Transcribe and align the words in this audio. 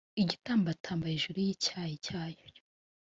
igatambatamba 0.21 1.05
hejuru 1.13 1.37
y’icyari 1.45 1.95
cyayo. 2.05 2.45